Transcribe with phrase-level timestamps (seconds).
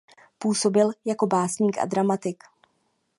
[0.37, 2.43] Působil jako básník a dramatik.